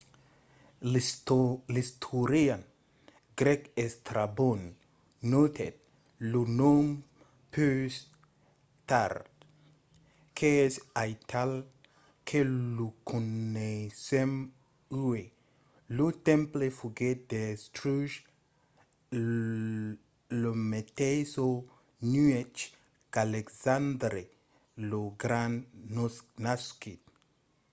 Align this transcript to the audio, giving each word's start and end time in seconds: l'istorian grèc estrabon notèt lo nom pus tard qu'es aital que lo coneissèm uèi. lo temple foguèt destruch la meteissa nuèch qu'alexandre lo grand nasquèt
l'istorian 1.73 2.61
grèc 3.39 3.61
estrabon 3.85 4.61
notèt 5.33 5.75
lo 6.31 6.41
nom 6.61 6.85
pus 7.53 7.93
tard 8.89 9.23
qu'es 10.37 10.73
aital 11.05 11.51
que 12.27 12.39
lo 12.75 12.87
coneissèm 13.09 14.31
uèi. 15.07 15.25
lo 15.97 16.07
temple 16.27 16.65
foguèt 16.79 17.19
destruch 17.33 18.13
la 20.41 20.51
meteissa 20.71 21.47
nuèch 22.11 22.57
qu'alexandre 23.13 24.21
lo 24.89 25.01
grand 25.21 25.55
nasquèt 26.47 27.01